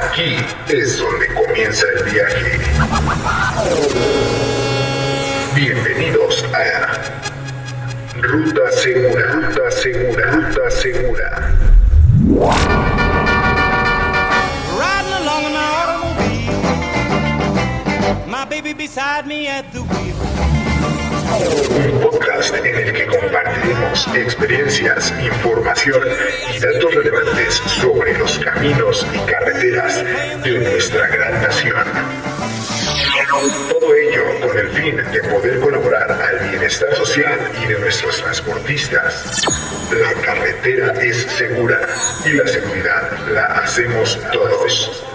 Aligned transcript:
Aquí 0.00 0.36
es 0.68 0.98
donde 0.98 1.26
comienza 1.28 1.86
el 1.96 2.04
viaje. 2.04 2.58
Bienvenidos 5.54 6.44
a 6.54 6.92
Ruta 8.20 8.70
Segura, 8.72 9.32
Ruta 9.32 9.70
Segura, 9.70 10.30
Ruta 10.30 10.70
Segura. 10.70 11.54
Riding 14.76 15.14
along 15.14 15.44
in 15.44 15.52
my 15.52 15.66
automobile. 15.82 16.60
My 18.26 18.44
baby 18.44 18.74
beside 18.74 19.26
me 19.26 19.48
at 19.48 19.72
the 19.72 19.80
wheel. 19.82 20.14
Un 21.92 22.00
podcast 22.00 22.54
en 22.54 22.66
el 22.66 22.92
que 22.92 23.06
experiencias, 24.14 25.12
información 25.22 26.02
y 26.54 26.58
datos 26.58 26.94
relevantes 26.94 27.54
sobre 27.54 28.16
los 28.18 28.38
caminos 28.38 29.06
y 29.12 29.18
carreteras 29.30 30.04
de 30.42 30.58
nuestra 30.58 31.06
gran 31.08 31.42
nación. 31.42 31.84
Todo 33.70 33.94
ello 33.94 34.24
con 34.46 34.58
el 34.58 34.68
fin 34.70 34.96
de 34.96 35.22
poder 35.28 35.60
colaborar 35.60 36.10
al 36.10 36.48
bienestar 36.48 36.94
social 36.96 37.38
y 37.62 37.66
de 37.66 37.78
nuestros 37.78 38.22
transportistas. 38.22 39.42
La 39.92 40.12
carretera 40.22 40.92
es 41.02 41.22
segura 41.22 41.80
y 42.24 42.30
la 42.30 42.46
seguridad 42.46 43.28
la 43.32 43.44
hacemos 43.44 44.18
todos. 44.32 45.07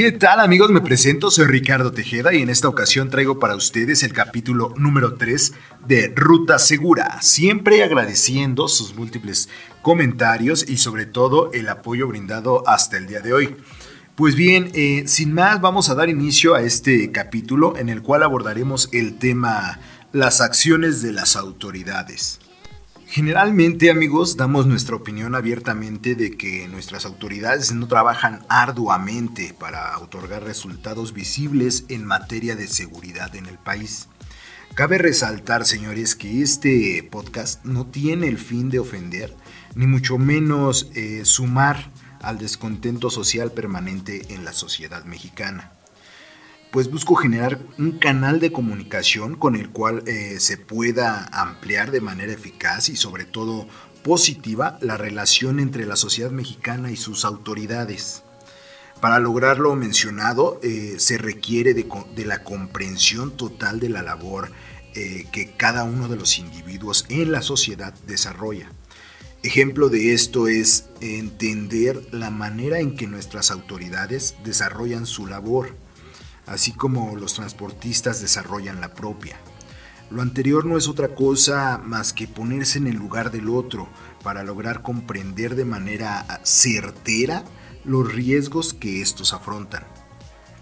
¿Qué 0.00 0.12
tal 0.12 0.40
amigos? 0.40 0.70
Me 0.70 0.80
presento, 0.80 1.30
soy 1.30 1.44
Ricardo 1.44 1.92
Tejeda 1.92 2.32
y 2.32 2.40
en 2.40 2.48
esta 2.48 2.68
ocasión 2.68 3.10
traigo 3.10 3.38
para 3.38 3.54
ustedes 3.54 4.02
el 4.02 4.14
capítulo 4.14 4.72
número 4.78 5.16
3 5.16 5.52
de 5.86 6.10
Ruta 6.16 6.58
Segura, 6.58 7.20
siempre 7.20 7.84
agradeciendo 7.84 8.66
sus 8.66 8.94
múltiples 8.94 9.50
comentarios 9.82 10.66
y 10.66 10.78
sobre 10.78 11.04
todo 11.04 11.52
el 11.52 11.68
apoyo 11.68 12.08
brindado 12.08 12.66
hasta 12.66 12.96
el 12.96 13.08
día 13.08 13.20
de 13.20 13.34
hoy. 13.34 13.56
Pues 14.14 14.36
bien, 14.36 14.70
eh, 14.72 15.02
sin 15.06 15.34
más 15.34 15.60
vamos 15.60 15.90
a 15.90 15.94
dar 15.94 16.08
inicio 16.08 16.54
a 16.54 16.62
este 16.62 17.12
capítulo 17.12 17.76
en 17.76 17.90
el 17.90 18.00
cual 18.00 18.22
abordaremos 18.22 18.88
el 18.92 19.18
tema 19.18 19.80
las 20.12 20.40
acciones 20.40 21.02
de 21.02 21.12
las 21.12 21.36
autoridades. 21.36 22.40
Generalmente, 23.10 23.90
amigos, 23.90 24.36
damos 24.36 24.68
nuestra 24.68 24.94
opinión 24.94 25.34
abiertamente 25.34 26.14
de 26.14 26.36
que 26.36 26.68
nuestras 26.68 27.04
autoridades 27.04 27.72
no 27.72 27.88
trabajan 27.88 28.46
arduamente 28.48 29.52
para 29.52 29.98
otorgar 29.98 30.44
resultados 30.44 31.12
visibles 31.12 31.86
en 31.88 32.04
materia 32.04 32.54
de 32.54 32.68
seguridad 32.68 33.34
en 33.34 33.46
el 33.46 33.58
país. 33.58 34.06
Cabe 34.74 34.98
resaltar, 34.98 35.64
señores, 35.66 36.14
que 36.14 36.40
este 36.40 37.02
podcast 37.10 37.64
no 37.64 37.84
tiene 37.84 38.28
el 38.28 38.38
fin 38.38 38.70
de 38.70 38.78
ofender, 38.78 39.34
ni 39.74 39.88
mucho 39.88 40.16
menos 40.16 40.88
eh, 40.94 41.22
sumar 41.24 41.90
al 42.22 42.38
descontento 42.38 43.10
social 43.10 43.50
permanente 43.50 44.32
en 44.32 44.44
la 44.44 44.52
sociedad 44.52 45.04
mexicana 45.04 45.72
pues 46.70 46.90
busco 46.90 47.16
generar 47.16 47.58
un 47.78 47.98
canal 47.98 48.38
de 48.38 48.52
comunicación 48.52 49.34
con 49.34 49.56
el 49.56 49.70
cual 49.70 50.04
eh, 50.06 50.36
se 50.38 50.56
pueda 50.56 51.24
ampliar 51.32 51.90
de 51.90 52.00
manera 52.00 52.32
eficaz 52.32 52.88
y 52.88 52.96
sobre 52.96 53.24
todo 53.24 53.66
positiva 54.04 54.78
la 54.80 54.96
relación 54.96 55.58
entre 55.60 55.84
la 55.84 55.96
sociedad 55.96 56.30
mexicana 56.30 56.90
y 56.90 56.96
sus 56.96 57.24
autoridades. 57.24 58.22
Para 59.00 59.18
lograr 59.18 59.58
lo 59.58 59.74
mencionado 59.74 60.60
eh, 60.62 60.96
se 60.98 61.18
requiere 61.18 61.74
de, 61.74 62.24
la 62.24 62.44
comprensión 62.44 63.36
total 63.36 63.80
de 63.80 63.88
la 63.88 64.02
labor 64.02 64.52
eh, 64.94 65.26
que 65.32 65.52
cada 65.52 65.84
uno 65.84 66.08
de 66.08 66.16
los 66.16 66.38
individuos 66.38 67.06
en 67.08 67.32
la 67.32 67.42
sociedad 67.42 67.94
desarrolla. 68.06 68.70
Ejemplo 69.42 69.88
de 69.88 70.12
esto 70.12 70.48
es 70.48 70.90
entender 71.00 72.08
la 72.12 72.30
manera 72.30 72.78
en 72.78 72.94
que 72.94 73.06
nuestras 73.06 73.50
autoridades 73.50 74.36
desarrollan 74.44 75.06
su 75.06 75.26
labor 75.26 75.76
así 76.50 76.72
como 76.72 77.16
los 77.16 77.34
transportistas 77.34 78.20
desarrollan 78.20 78.80
la 78.80 78.92
propia. 78.92 79.36
Lo 80.10 80.20
anterior 80.20 80.66
no 80.66 80.76
es 80.76 80.88
otra 80.88 81.14
cosa 81.14 81.80
más 81.82 82.12
que 82.12 82.26
ponerse 82.26 82.78
en 82.78 82.88
el 82.88 82.96
lugar 82.96 83.30
del 83.30 83.48
otro 83.48 83.88
para 84.24 84.42
lograr 84.42 84.82
comprender 84.82 85.54
de 85.54 85.64
manera 85.64 86.40
certera 86.42 87.44
los 87.84 88.12
riesgos 88.12 88.74
que 88.74 89.00
estos 89.00 89.32
afrontan. 89.32 89.84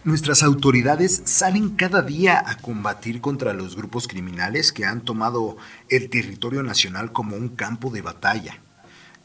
Nuestras 0.04 0.42
autoridades 0.42 1.22
salen 1.24 1.70
cada 1.70 2.02
día 2.02 2.42
a 2.46 2.58
combatir 2.58 3.22
contra 3.22 3.54
los 3.54 3.74
grupos 3.74 4.06
criminales 4.06 4.72
que 4.72 4.84
han 4.84 5.00
tomado 5.00 5.56
el 5.88 6.10
territorio 6.10 6.62
nacional 6.62 7.12
como 7.12 7.34
un 7.34 7.48
campo 7.48 7.90
de 7.90 8.02
batalla. 8.02 8.60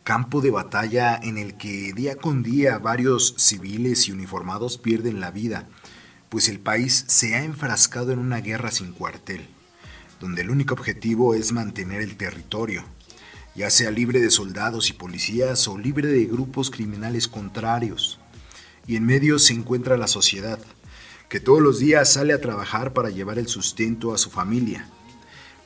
Campo 0.05 0.39
de 0.39 0.51
batalla 0.51 1.19
en 1.21 1.37
el 1.37 1.55
que 1.55 1.91
día 1.93 2.15
con 2.15 2.41
día 2.41 2.77
varios 2.79 3.35
civiles 3.37 4.07
y 4.07 4.13
uniformados 4.13 4.77
pierden 4.77 5.19
la 5.19 5.31
vida 5.31 5.67
pues 6.33 6.49
el 6.49 6.59
país 6.59 7.05
se 7.09 7.35
ha 7.35 7.43
enfrascado 7.43 8.11
en 8.11 8.17
una 8.17 8.41
guerra 8.41 8.71
sin 8.71 8.91
cuartel, 8.91 9.45
donde 10.19 10.41
el 10.41 10.49
único 10.49 10.73
objetivo 10.73 11.35
es 11.35 11.51
mantener 11.51 12.01
el 12.01 12.17
territorio, 12.17 12.83
ya 13.53 13.69
sea 13.69 13.91
libre 13.91 14.19
de 14.19 14.31
soldados 14.31 14.89
y 14.89 14.93
policías 14.93 15.67
o 15.67 15.77
libre 15.77 16.07
de 16.07 16.25
grupos 16.25 16.71
criminales 16.71 17.27
contrarios. 17.27 18.19
Y 18.87 18.95
en 18.95 19.05
medio 19.05 19.37
se 19.37 19.53
encuentra 19.53 19.95
la 19.95 20.07
sociedad, 20.07 20.57
que 21.29 21.39
todos 21.39 21.61
los 21.61 21.77
días 21.77 22.11
sale 22.11 22.33
a 22.33 22.41
trabajar 22.41 22.93
para 22.93 23.11
llevar 23.11 23.37
el 23.37 23.47
sustento 23.47 24.11
a 24.11 24.17
su 24.17 24.31
familia. 24.31 24.89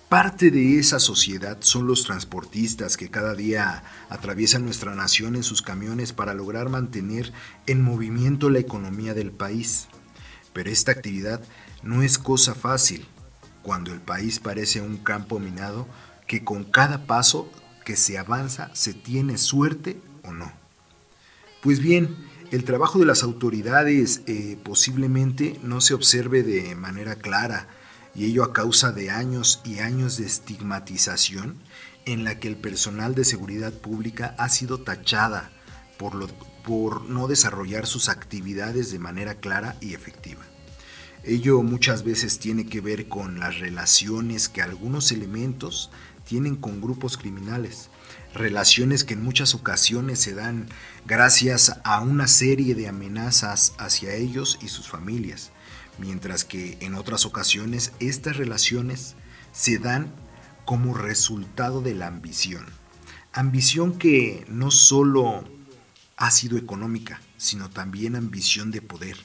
Parte 0.10 0.52
de 0.52 0.80
esa 0.80 1.00
sociedad 1.00 1.60
son 1.62 1.88
los 1.88 2.04
transportistas 2.04 2.98
que 2.98 3.10
cada 3.10 3.36
día 3.36 3.86
atraviesan 4.10 4.66
nuestra 4.66 4.94
nación 4.96 5.38
en 5.38 5.44
sus 5.44 5.62
camiones 5.62 6.12
para 6.12 6.34
lograr 6.34 6.68
mantener 6.68 7.32
en 7.68 7.82
movimiento 7.82 8.50
la 8.50 8.60
economía 8.60 9.14
del 9.14 9.32
país. 9.32 9.88
Pero 10.58 10.72
esta 10.72 10.92
actividad 10.92 11.40
no 11.84 12.02
es 12.02 12.18
cosa 12.18 12.56
fácil 12.56 13.06
cuando 13.62 13.94
el 13.94 14.02
país 14.02 14.40
parece 14.40 14.82
un 14.82 14.98
campo 14.98 15.38
minado 15.38 15.88
que 16.26 16.44
con 16.44 16.64
cada 16.64 17.06
paso 17.06 17.48
que 17.86 17.96
se 17.96 18.18
avanza 18.18 18.72
se 18.74 18.96
tiene 18.96 19.38
suerte 19.38 20.02
o 20.24 20.34
no. 20.34 20.52
Pues 21.62 21.80
bien, 21.80 22.18
el 22.50 22.64
trabajo 22.64 22.98
de 22.98 23.06
las 23.06 23.22
autoridades 23.22 24.22
eh, 24.26 24.58
posiblemente 24.64 25.60
no 25.62 25.80
se 25.80 25.94
observe 25.94 26.42
de 26.42 26.74
manera 26.74 27.18
clara 27.18 27.68
y 28.16 28.26
ello 28.26 28.44
a 28.44 28.52
causa 28.52 28.92
de 28.92 29.12
años 29.12 29.62
y 29.64 29.78
años 29.78 30.18
de 30.18 30.26
estigmatización 30.26 31.58
en 32.08 32.24
la 32.24 32.40
que 32.40 32.48
el 32.48 32.58
personal 32.58 33.14
de 33.14 33.26
seguridad 33.26 33.74
pública 33.74 34.34
ha 34.40 34.50
sido 34.50 34.80
tachada 34.80 35.52
por, 35.98 36.16
lo, 36.16 36.28
por 36.64 37.04
no 37.04 37.28
desarrollar 37.28 37.86
sus 37.86 38.10
actividades 38.10 38.92
de 38.92 39.00
manera 39.00 39.36
clara 39.36 39.76
y 39.82 39.94
efectiva. 39.94 40.44
Ello 41.24 41.62
muchas 41.62 42.04
veces 42.04 42.40
tiene 42.40 42.68
que 42.68 42.80
ver 42.80 43.08
con 43.10 43.40
las 43.40 43.60
relaciones 43.60 44.48
que 44.48 44.62
algunos 44.62 45.12
elementos 45.12 45.90
tienen 46.26 46.56
con 46.56 46.80
grupos 46.80 47.18
criminales, 47.18 47.90
relaciones 48.34 49.04
que 49.04 49.14
en 49.14 49.24
muchas 49.24 49.56
ocasiones 49.56 50.20
se 50.20 50.34
dan 50.34 50.68
gracias 51.06 51.80
a 51.84 52.02
una 52.02 52.28
serie 52.28 52.76
de 52.76 52.88
amenazas 52.88 53.74
hacia 53.78 54.14
ellos 54.14 54.60
y 54.62 54.68
sus 54.68 54.88
familias, 54.88 55.52
mientras 55.98 56.46
que 56.46 56.78
en 56.82 56.96
otras 56.96 57.26
ocasiones 57.26 57.94
estas 58.00 58.38
relaciones 58.38 59.16
se 59.52 59.80
dan 59.80 60.14
como 60.66 60.94
resultado 60.94 61.82
de 61.82 61.96
la 61.96 62.08
ambición. 62.08 62.66
Ambición 63.34 63.98
que 63.98 64.46
no 64.50 64.72
solo 64.72 65.44
ha 66.18 66.32
sido 66.32 66.58
económica, 66.58 67.22
sino 67.38 67.70
también 67.70 68.16
ambición 68.16 68.72
de 68.72 68.82
poder, 68.82 69.18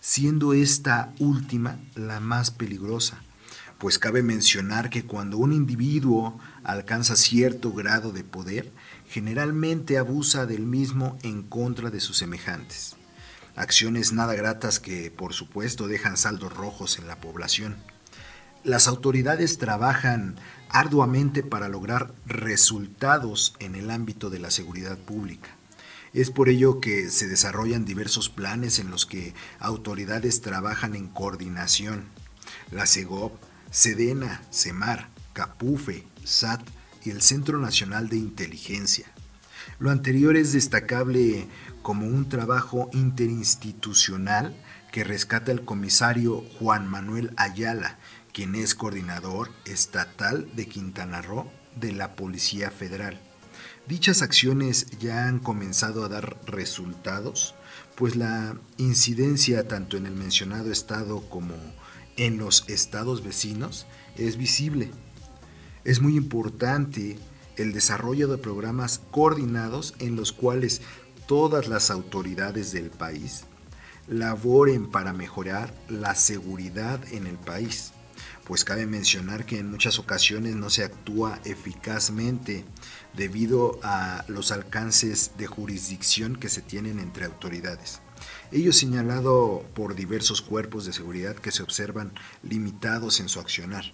siendo 0.00 0.54
esta 0.54 1.12
última 1.18 1.78
la 1.94 2.20
más 2.20 2.50
peligrosa, 2.52 3.20
pues 3.78 3.98
cabe 3.98 4.22
mencionar 4.22 4.90
que 4.90 5.04
cuando 5.04 5.36
un 5.38 5.52
individuo 5.52 6.38
alcanza 6.64 7.16
cierto 7.16 7.72
grado 7.72 8.12
de 8.12 8.24
poder, 8.24 8.72
generalmente 9.08 9.98
abusa 9.98 10.46
del 10.46 10.66
mismo 10.66 11.18
en 11.22 11.42
contra 11.42 11.90
de 11.90 12.00
sus 12.00 12.16
semejantes. 12.16 12.96
Acciones 13.54 14.12
nada 14.12 14.34
gratas 14.34 14.78
que, 14.78 15.10
por 15.10 15.32
supuesto, 15.32 15.88
dejan 15.88 16.16
saldos 16.16 16.52
rojos 16.52 16.98
en 16.98 17.08
la 17.08 17.20
población. 17.20 17.76
Las 18.62 18.86
autoridades 18.86 19.58
trabajan 19.58 20.36
arduamente 20.68 21.42
para 21.42 21.68
lograr 21.68 22.12
resultados 22.26 23.54
en 23.58 23.74
el 23.74 23.90
ámbito 23.90 24.30
de 24.30 24.38
la 24.40 24.50
seguridad 24.50 24.98
pública. 24.98 25.57
Es 26.14 26.30
por 26.30 26.48
ello 26.48 26.80
que 26.80 27.10
se 27.10 27.28
desarrollan 27.28 27.84
diversos 27.84 28.28
planes 28.28 28.78
en 28.78 28.90
los 28.90 29.06
que 29.06 29.34
autoridades 29.58 30.40
trabajan 30.40 30.94
en 30.94 31.08
coordinación. 31.08 32.06
La 32.70 32.86
CEGOP, 32.86 33.34
SEDENA, 33.70 34.42
CEMAR, 34.50 35.08
CAPUFE, 35.34 36.06
SAT 36.24 36.62
y 37.04 37.10
el 37.10 37.22
Centro 37.22 37.58
Nacional 37.58 38.08
de 38.08 38.16
Inteligencia. 38.16 39.06
Lo 39.78 39.90
anterior 39.90 40.36
es 40.36 40.52
destacable 40.52 41.46
como 41.82 42.06
un 42.06 42.28
trabajo 42.28 42.90
interinstitucional 42.92 44.56
que 44.90 45.04
rescata 45.04 45.52
el 45.52 45.64
comisario 45.64 46.44
Juan 46.58 46.88
Manuel 46.88 47.32
Ayala, 47.36 47.98
quien 48.32 48.54
es 48.54 48.74
coordinador 48.74 49.50
estatal 49.64 50.48
de 50.54 50.66
Quintana 50.66 51.22
Roo 51.22 51.50
de 51.76 51.92
la 51.92 52.16
Policía 52.16 52.70
Federal. 52.70 53.20
Dichas 53.86 54.22
acciones 54.22 54.86
ya 54.98 55.26
han 55.26 55.38
comenzado 55.38 56.04
a 56.04 56.08
dar 56.08 56.36
resultados, 56.46 57.54
pues 57.96 58.16
la 58.16 58.56
incidencia 58.76 59.66
tanto 59.66 59.96
en 59.96 60.06
el 60.06 60.14
mencionado 60.14 60.70
estado 60.70 61.20
como 61.28 61.54
en 62.16 62.38
los 62.38 62.68
estados 62.68 63.24
vecinos 63.24 63.86
es 64.16 64.36
visible. 64.36 64.90
Es 65.84 66.00
muy 66.00 66.16
importante 66.16 67.18
el 67.56 67.72
desarrollo 67.72 68.28
de 68.28 68.38
programas 68.38 69.00
coordinados 69.10 69.94
en 69.98 70.16
los 70.16 70.32
cuales 70.32 70.82
todas 71.26 71.68
las 71.68 71.90
autoridades 71.90 72.72
del 72.72 72.90
país 72.90 73.44
laboren 74.08 74.90
para 74.90 75.12
mejorar 75.12 75.74
la 75.88 76.14
seguridad 76.14 77.00
en 77.12 77.26
el 77.26 77.36
país 77.36 77.92
pues 78.48 78.64
cabe 78.64 78.86
mencionar 78.86 79.44
que 79.44 79.58
en 79.58 79.70
muchas 79.70 79.98
ocasiones 79.98 80.56
no 80.56 80.70
se 80.70 80.82
actúa 80.82 81.38
eficazmente 81.44 82.64
debido 83.12 83.78
a 83.82 84.24
los 84.26 84.52
alcances 84.52 85.32
de 85.36 85.46
jurisdicción 85.46 86.34
que 86.34 86.48
se 86.48 86.62
tienen 86.62 86.98
entre 86.98 87.26
autoridades. 87.26 88.00
Ello 88.50 88.72
señalado 88.72 89.66
por 89.74 89.94
diversos 89.94 90.40
cuerpos 90.40 90.86
de 90.86 90.94
seguridad 90.94 91.36
que 91.36 91.52
se 91.52 91.62
observan 91.62 92.14
limitados 92.42 93.20
en 93.20 93.28
su 93.28 93.38
accionar. 93.38 93.84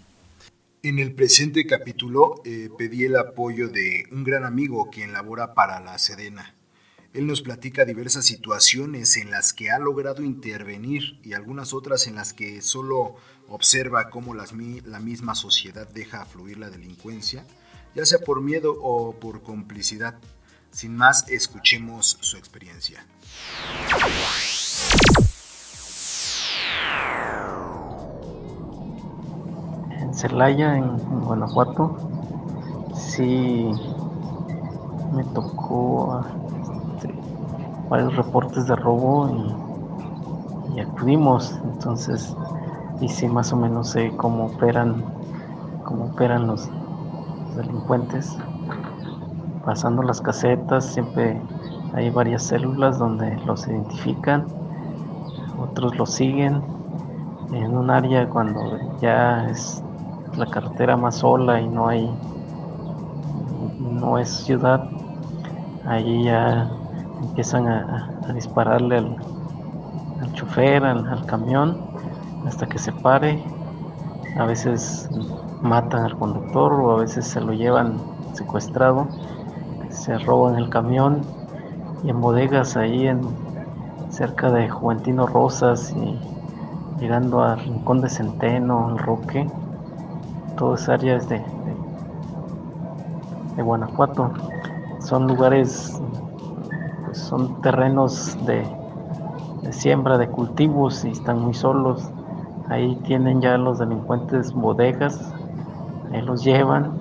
En 0.85 1.01
el 1.01 1.15
presente 1.15 1.67
capítulo 1.67 2.41
eh, 2.45 2.69
pedí 2.79 3.05
el 3.05 3.17
apoyo 3.17 3.69
de 3.69 4.05
un 4.13 4.23
gran 4.23 4.45
amigo 4.45 4.89
quien 4.89 5.13
labora 5.13 5.55
para 5.55 5.81
la 5.81 5.99
Sedena, 5.99 6.55
él 7.15 7.29
nos 7.29 7.43
platica 7.43 7.85
diversas 7.85 8.25
situaciones 8.25 9.17
en 9.17 9.31
las 9.31 9.53
que 9.53 9.71
ha 9.71 9.79
logrado 9.79 10.25
intervenir 10.25 11.21
y 11.23 11.35
algunas 11.35 11.73
otras 11.73 12.09
en 12.09 12.17
las 12.17 12.33
que 12.33 12.61
solo 12.61 13.15
observa 13.49 14.11
cómo 14.11 14.35
la 14.35 14.99
misma 14.99 15.37
sociedad 15.37 15.89
deja 15.89 16.25
fluir 16.25 16.59
la 16.59 16.71
delincuencia, 16.71 17.47
ya 17.95 18.05
sea 18.05 18.19
por 18.19 18.41
miedo 18.43 18.75
o 18.83 19.15
por 19.15 19.43
complicidad. 19.43 20.19
Sin 20.73 20.97
más, 20.97 21.29
escuchemos 21.29 22.19
su 22.21 22.37
experiencia. 22.37 23.07
En 30.01 30.15
Celaya, 30.15 30.77
en 30.77 30.97
Guanajuato, 31.21 32.91
sí 32.97 33.71
me 35.13 35.23
tocó 35.33 36.44
varios 37.89 38.17
reportes 38.17 38.67
de 38.67 38.77
robo 38.77 39.31
y, 40.75 40.81
acudimos. 40.81 41.59
Entonces, 41.65 42.35
y 43.01 43.09
sí, 43.09 43.29
más 43.29 43.53
o 43.53 43.57
menos 43.57 43.91
sé 43.91 44.13
cómo 44.17 44.47
operan, 44.47 45.05
cómo 45.85 46.07
operan 46.07 46.47
los 46.47 46.69
delincuentes. 47.57 48.37
Pasando 49.65 50.03
las 50.03 50.21
casetas, 50.21 50.85
siempre 50.85 51.41
hay 51.95 52.11
varias 52.11 52.43
células 52.43 52.99
donde 52.99 53.37
los 53.47 53.67
identifican, 53.69 54.47
otros 55.61 55.97
los 55.97 56.11
siguen. 56.11 56.63
En 57.53 57.77
un 57.77 57.91
área 57.91 58.29
cuando 58.29 58.79
ya 59.01 59.49
es 59.49 59.83
la 60.37 60.47
carretera 60.47 60.97
más 60.97 61.17
sola 61.17 61.61
y 61.61 61.69
no 61.69 61.87
hay, 61.87 62.11
no 63.79 64.19
es 64.19 64.29
ciudad, 64.29 64.89
ahí 65.87 66.25
ya 66.25 66.69
empiezan 67.23 67.69
a, 67.69 68.33
dispararle 68.35 68.99
al, 68.99 69.17
chofer, 70.33 70.85
al, 70.85 71.27
camión, 71.27 71.79
hasta 72.47 72.67
que 72.67 72.79
se 72.79 72.93
pare. 72.93 73.43
A 74.39 74.45
veces 74.45 75.09
matan 75.63 76.05
al 76.05 76.19
conductor 76.19 76.73
o 76.73 76.93
a 76.93 77.01
veces 77.01 77.27
se 77.27 77.41
lo 77.41 77.53
llevan 77.53 77.95
secuestrado, 78.33 79.07
se 79.91 80.19
roban 80.19 80.57
el 80.57 80.69
camión 80.69 81.21
y 82.03 82.11
en 82.11 82.21
bodegas 82.21 82.77
ahí 82.77 83.07
en 83.07 83.21
cerca 84.11 84.51
de 84.51 84.69
Juventino 84.69 85.27
Rosas 85.27 85.95
y 85.97 86.19
llegando 87.01 87.43
a 87.43 87.55
Rincón 87.57 88.01
de 88.01 88.09
Centeno, 88.09 88.91
el 88.91 88.99
Roque, 88.99 89.49
todas 90.57 90.89
áreas 90.89 91.29
de, 91.29 91.43
de 93.57 93.63
Guanajuato. 93.63 94.33
Son 95.01 95.27
lugares 95.27 96.01
son 97.25 97.61
terrenos 97.63 98.37
de, 98.45 98.65
siembra 99.73 100.19
de 100.19 100.29
cultivos 100.29 101.05
y 101.05 101.11
están 101.11 101.41
muy 101.41 101.55
solos. 101.55 102.11
Ahí 102.69 102.97
tienen 103.07 103.41
ya 103.41 103.57
los 103.57 103.79
delincuentes 103.79 104.53
bodegas, 104.53 105.35
ahí 106.13 106.21
los 106.23 106.45
llevan, 106.45 106.93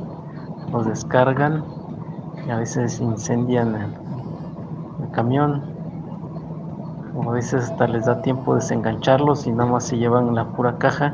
los 0.71 0.85
descargan 0.85 1.63
y 2.47 2.51
a 2.51 2.57
veces 2.57 2.99
incendian 2.99 3.75
el, 3.75 5.11
camión. 5.11 5.61
O 7.15 7.29
a 7.29 7.33
veces 7.33 7.69
hasta 7.69 7.87
les 7.87 8.05
da 8.05 8.21
tiempo 8.23 8.55
de 8.55 8.61
desengancharlos 8.61 9.45
y 9.45 9.51
nada 9.51 9.69
más 9.69 9.83
se 9.83 9.97
llevan 9.97 10.33
la 10.33 10.45
pura 10.45 10.77
caja 10.79 11.13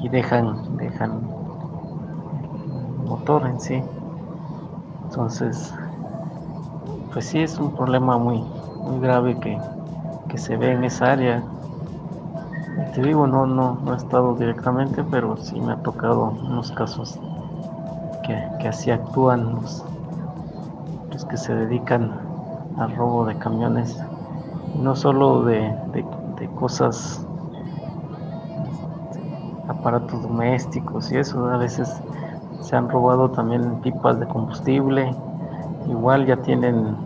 y 0.00 0.08
dejan, 0.08 0.76
dejan 0.76 1.20
el 3.00 3.08
motor 3.08 3.44
en 3.46 3.58
sí. 3.58 3.82
Entonces 5.04 5.74
pues 7.12 7.26
sí 7.26 7.40
es 7.40 7.58
un 7.58 7.74
problema 7.74 8.18
muy, 8.18 8.38
muy 8.38 9.00
grave 9.00 9.38
que, 9.38 9.58
se 10.38 10.56
ve 10.56 10.72
en 10.72 10.84
esa 10.84 11.12
área. 11.12 11.44
Te 12.94 13.02
digo, 13.02 13.26
no, 13.26 13.46
no, 13.46 13.78
no 13.84 13.92
he 13.92 13.96
estado 13.96 14.34
directamente, 14.34 15.04
pero 15.10 15.36
sí 15.36 15.60
me 15.60 15.72
ha 15.72 15.82
tocado 15.82 16.30
unos 16.48 16.72
casos 16.72 17.18
que, 18.22 18.66
así 18.66 18.90
actúan 18.90 19.52
los, 19.54 19.84
que 21.28 21.36
se 21.36 21.54
dedican 21.54 22.10
al 22.78 22.96
robo 22.96 23.26
de 23.26 23.36
camiones, 23.38 24.02
no 24.76 24.96
solo 24.96 25.42
de, 25.44 25.70
de 25.92 26.48
cosas, 26.54 27.26
aparatos 29.68 30.22
domésticos 30.22 31.12
y 31.12 31.18
eso, 31.18 31.46
a 31.46 31.58
veces 31.58 31.90
se 32.60 32.76
han 32.76 32.88
robado 32.88 33.30
también 33.30 33.80
pipas 33.80 34.18
de 34.18 34.26
combustible, 34.26 35.14
igual 35.88 36.26
ya 36.26 36.36
tienen 36.36 36.96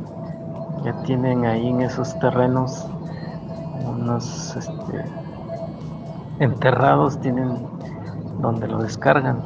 ya 0.84 0.92
tienen 1.02 1.44
ahí 1.44 1.68
en 1.68 1.80
esos 1.80 2.18
terrenos 2.18 2.86
unos 3.88 4.54
este, 4.56 5.04
enterrados 6.38 7.18
tienen 7.20 7.56
donde 8.40 8.68
lo 8.68 8.78
descargan. 8.78 9.38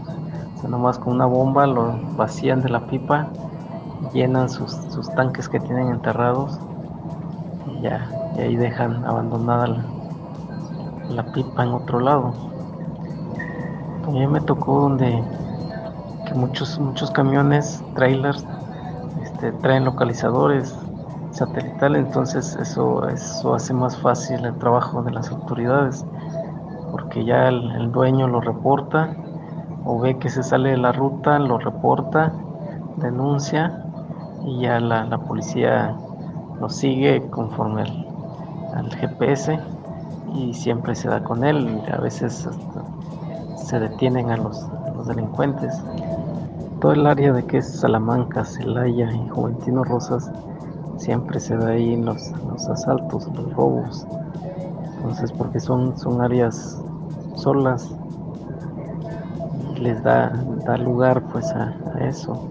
O 0.56 0.60
sea, 0.60 0.70
nomás 0.70 0.98
con 0.98 1.14
una 1.14 1.26
bomba 1.26 1.66
lo 1.66 1.98
vacían 2.16 2.60
de 2.60 2.68
la 2.68 2.86
pipa 2.86 3.28
llenan 4.12 4.48
sus, 4.48 4.76
tanques 5.14 5.48
que 5.48 5.60
tienen 5.60 5.88
enterrados 5.88 6.58
y 7.66 7.82
ya 7.82 8.08
y 8.36 8.40
ahí 8.40 8.56
dejan 8.56 9.04
abandonada 9.04 9.66
la, 9.66 9.84
la 11.10 11.32
pipa 11.32 11.62
en 11.62 11.70
otro 11.70 12.00
lado. 12.00 12.32
También 14.02 14.32
me 14.32 14.40
tocó 14.40 14.80
donde 14.80 15.22
que 16.26 16.34
muchos 16.34 16.78
muchos 16.78 17.10
camiones 17.10 17.82
trailers 17.94 18.44
este, 19.40 19.52
traen 19.52 19.86
localizadores 19.86 20.76
satelitales, 21.30 22.04
entonces 22.04 22.58
eso, 22.60 23.08
eso 23.08 23.54
hace 23.54 23.72
más 23.72 23.96
fácil 23.96 24.44
el 24.44 24.54
trabajo 24.56 25.02
de 25.02 25.12
las 25.12 25.30
autoridades, 25.30 26.04
porque 26.90 27.24
ya 27.24 27.48
el, 27.48 27.90
dueño 27.90 28.28
lo 28.28 28.42
reporta 28.42 29.16
o 29.86 29.98
ve 29.98 30.18
que 30.18 30.28
se 30.28 30.42
sale 30.42 30.72
de 30.72 30.76
la 30.76 30.92
ruta, 30.92 31.38
lo 31.38 31.56
reporta, 31.56 32.34
denuncia 32.96 33.82
y 34.44 34.60
ya 34.60 34.78
la, 34.78 35.16
policía 35.16 35.96
lo 36.60 36.68
sigue 36.68 37.26
conforme 37.30 37.84
al, 38.74 38.90
GPS 38.90 39.58
y 40.34 40.52
siempre 40.52 40.94
se 40.94 41.08
da 41.08 41.24
con 41.24 41.44
él, 41.44 41.80
a 41.90 41.96
veces 41.96 42.46
se 43.56 43.80
detienen 43.80 44.30
a 44.30 44.36
los, 44.36 44.62
a 44.64 44.90
los 44.94 45.06
delincuentes 45.06 45.82
todo 46.80 46.92
el 46.92 47.06
área 47.06 47.32
de 47.32 47.44
que 47.44 47.58
es 47.58 47.80
Salamanca, 47.80 48.44
Celaya 48.44 49.12
y 49.12 49.28
Juventino 49.28 49.84
Rosas, 49.84 50.30
siempre 50.96 51.38
se 51.38 51.56
da 51.56 51.68
ahí 51.68 51.96
los, 51.96 52.32
los 52.48 52.68
asaltos, 52.68 53.28
los 53.34 53.52
robos. 53.52 54.06
Entonces, 54.96 55.30
porque 55.32 55.60
son, 55.60 55.96
son 55.98 56.20
áreas 56.22 56.82
solas, 57.34 57.90
les 59.78 60.02
da, 60.02 60.32
da 60.64 60.76
lugar 60.78 61.22
pues 61.32 61.46
a, 61.52 61.74
eso. 62.00 62.48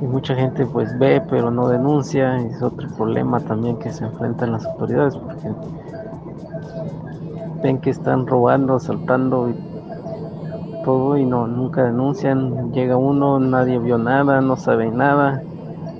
Y 0.00 0.04
mucha 0.06 0.34
gente 0.34 0.64
pues 0.66 0.96
ve 0.98 1.22
pero 1.28 1.50
no 1.50 1.68
denuncia, 1.68 2.36
es 2.36 2.62
otro 2.62 2.88
problema 2.90 3.40
también 3.40 3.78
que 3.78 3.90
se 3.90 4.04
enfrentan 4.04 4.52
las 4.52 4.64
autoridades 4.66 5.16
porque 5.16 5.50
ven 7.62 7.78
que 7.78 7.90
están 7.90 8.26
robando, 8.26 8.76
asaltando 8.76 9.50
y 9.50 9.67
todo 10.88 11.18
y 11.18 11.26
no 11.26 11.46
nunca 11.46 11.84
denuncian. 11.84 12.72
Llega 12.72 12.96
uno, 12.96 13.38
nadie 13.38 13.78
vio 13.78 13.98
nada, 13.98 14.40
no 14.40 14.56
sabe 14.56 14.90
nada, 14.90 15.42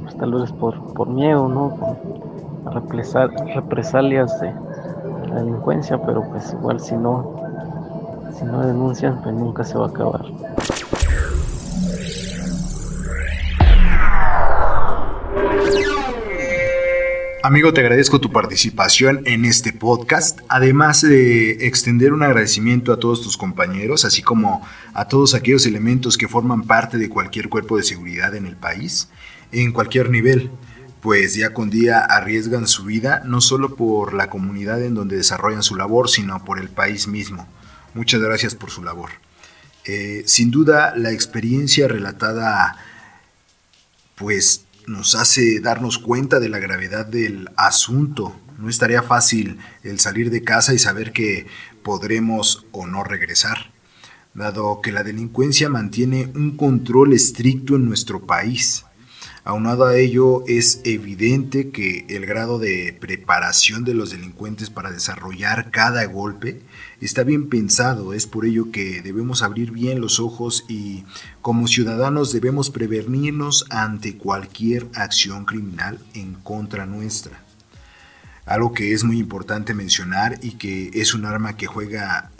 pues 0.02 0.16
tal 0.16 0.32
vez 0.32 0.50
por, 0.52 0.82
por 0.94 1.10
miedo, 1.10 1.46
¿no? 1.46 1.76
Por 1.76 2.74
represalias 3.54 4.40
de, 4.40 4.50
la 5.28 5.42
delincuencia, 5.42 5.98
pero 5.98 6.22
pues 6.30 6.54
igual 6.54 6.80
si 6.80 6.96
no, 6.96 7.34
si 8.32 8.46
no 8.46 8.66
denuncian, 8.66 9.20
pues 9.22 9.34
nunca 9.34 9.62
se 9.62 9.76
va 9.76 9.84
a 9.84 9.88
acabar. 9.88 10.24
Amigo, 17.44 17.72
te 17.72 17.80
agradezco 17.80 18.20
tu 18.20 18.32
participación 18.32 19.22
en 19.24 19.44
este 19.44 19.72
podcast, 19.72 20.40
además 20.48 21.02
de 21.02 21.52
extender 21.66 22.12
un 22.12 22.24
agradecimiento 22.24 22.92
a 22.92 22.98
todos 22.98 23.22
tus 23.22 23.36
compañeros, 23.36 24.04
así 24.04 24.22
como 24.22 24.66
a 24.92 25.06
todos 25.06 25.34
aquellos 25.34 25.64
elementos 25.64 26.18
que 26.18 26.26
forman 26.26 26.64
parte 26.64 26.98
de 26.98 27.08
cualquier 27.08 27.48
cuerpo 27.48 27.76
de 27.76 27.84
seguridad 27.84 28.34
en 28.34 28.46
el 28.46 28.56
país, 28.56 29.08
en 29.52 29.70
cualquier 29.70 30.10
nivel, 30.10 30.50
pues 31.00 31.34
día 31.34 31.54
con 31.54 31.70
día 31.70 32.00
arriesgan 32.00 32.66
su 32.66 32.84
vida 32.84 33.22
no 33.24 33.40
solo 33.40 33.76
por 33.76 34.14
la 34.14 34.28
comunidad 34.28 34.82
en 34.82 34.94
donde 34.94 35.16
desarrollan 35.16 35.62
su 35.62 35.76
labor, 35.76 36.10
sino 36.10 36.44
por 36.44 36.58
el 36.58 36.68
país 36.68 37.06
mismo. 37.06 37.46
Muchas 37.94 38.20
gracias 38.20 38.56
por 38.56 38.70
su 38.70 38.82
labor. 38.82 39.10
Eh, 39.84 40.24
sin 40.26 40.50
duda, 40.50 40.92
la 40.96 41.12
experiencia 41.12 41.86
relatada, 41.86 42.76
pues 44.16 44.64
nos 44.88 45.14
hace 45.14 45.60
darnos 45.60 45.98
cuenta 45.98 46.40
de 46.40 46.48
la 46.48 46.58
gravedad 46.58 47.06
del 47.06 47.50
asunto. 47.56 48.34
No 48.58 48.68
estaría 48.68 49.02
fácil 49.02 49.58
el 49.82 50.00
salir 50.00 50.30
de 50.30 50.42
casa 50.42 50.74
y 50.74 50.78
saber 50.78 51.12
que 51.12 51.46
podremos 51.82 52.66
o 52.72 52.86
no 52.86 53.04
regresar, 53.04 53.70
dado 54.34 54.80
que 54.80 54.92
la 54.92 55.04
delincuencia 55.04 55.68
mantiene 55.68 56.30
un 56.34 56.56
control 56.56 57.12
estricto 57.12 57.76
en 57.76 57.86
nuestro 57.86 58.26
país. 58.26 58.84
Aunado 59.48 59.86
a 59.86 59.96
ello, 59.96 60.44
es 60.46 60.82
evidente 60.84 61.70
que 61.70 62.04
el 62.10 62.26
grado 62.26 62.58
de 62.58 62.94
preparación 63.00 63.82
de 63.82 63.94
los 63.94 64.10
delincuentes 64.10 64.68
para 64.68 64.90
desarrollar 64.90 65.70
cada 65.70 66.04
golpe 66.04 66.60
está 67.00 67.22
bien 67.22 67.48
pensado. 67.48 68.12
Es 68.12 68.26
por 68.26 68.44
ello 68.44 68.70
que 68.70 69.00
debemos 69.00 69.40
abrir 69.42 69.70
bien 69.70 70.02
los 70.02 70.20
ojos 70.20 70.66
y 70.68 71.04
como 71.40 71.66
ciudadanos 71.66 72.30
debemos 72.30 72.68
prevenirnos 72.68 73.64
ante 73.70 74.18
cualquier 74.18 74.86
acción 74.92 75.46
criminal 75.46 75.98
en 76.12 76.34
contra 76.34 76.84
nuestra. 76.84 77.47
Algo 78.48 78.72
que 78.72 78.92
es 78.92 79.04
muy 79.04 79.18
importante 79.18 79.74
mencionar 79.74 80.38
y 80.42 80.52
que 80.52 80.90
es 80.94 81.14
un 81.14 81.26
arma 81.26 81.56
que 81.56 81.66
juega 81.66 82.30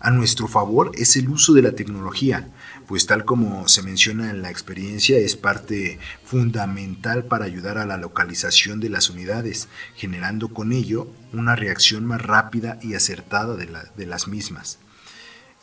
a 0.00 0.10
nuestro 0.10 0.46
favor 0.48 0.92
es 0.94 1.16
el 1.16 1.28
uso 1.28 1.52
de 1.52 1.62
la 1.62 1.72
tecnología 1.72 2.48
pues 2.90 3.06
tal 3.06 3.24
como 3.24 3.68
se 3.68 3.84
menciona 3.84 4.30
en 4.30 4.42
la 4.42 4.50
experiencia, 4.50 5.16
es 5.16 5.36
parte 5.36 6.00
fundamental 6.24 7.22
para 7.22 7.44
ayudar 7.44 7.78
a 7.78 7.86
la 7.86 7.96
localización 7.96 8.80
de 8.80 8.88
las 8.88 9.10
unidades, 9.10 9.68
generando 9.94 10.48
con 10.48 10.72
ello 10.72 11.06
una 11.32 11.54
reacción 11.54 12.04
más 12.04 12.20
rápida 12.20 12.80
y 12.82 12.94
acertada 12.94 13.54
de, 13.54 14.06
las 14.06 14.26
mismas. 14.26 14.80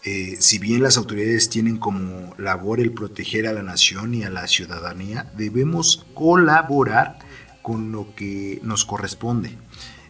Eh, 0.05 0.37
si 0.39 0.57
bien 0.57 0.81
las 0.81 0.95
autoridades 0.95 1.49
tienen 1.49 1.75
como 1.75 2.33
labor 2.37 2.79
el 2.79 2.93
proteger 2.93 3.45
a 3.45 3.51
la 3.51 3.61
nación 3.61 4.13
y 4.13 4.23
a 4.23 4.29
la 4.29 4.47
ciudadanía, 4.47 5.29
debemos 5.35 6.05
colaborar 6.13 7.19
con 7.67 7.91
lo 7.91 8.15
que 8.15 8.61
nos 8.63 8.85
corresponde 8.85 9.57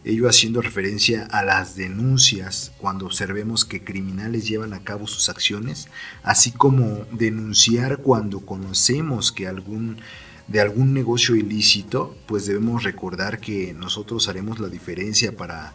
ello 0.05 0.29
haciendo 0.29 0.61
referencia 0.61 1.25
a 1.31 1.43
las 1.43 1.75
denuncias 1.75 2.71
cuando 2.77 3.07
observemos 3.07 3.65
que 3.65 3.83
criminales 3.83 4.47
llevan 4.47 4.73
a 4.73 4.83
cabo 4.83 5.07
sus 5.07 5.27
acciones, 5.27 5.87
así 6.21 6.51
como 6.51 7.03
denunciar 7.11 7.97
cuando 7.97 8.41
conocemos 8.41 9.31
que 9.31 9.47
algún 9.47 9.97
de 10.47 10.61
algún 10.61 10.93
negocio 10.93 11.35
ilícito, 11.35 12.15
pues 12.27 12.45
debemos 12.45 12.83
recordar 12.83 13.39
que 13.39 13.73
nosotros 13.73 14.29
haremos 14.29 14.59
la 14.59 14.69
diferencia 14.69 15.35
para 15.35 15.73